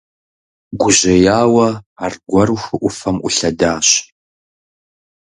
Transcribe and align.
Гужьеяуэ, 0.79 1.67
аргуэру 2.05 2.57
хы 2.63 2.75
Ӏуфэм 2.79 3.17
Ӏулъэдащ. 3.21 3.87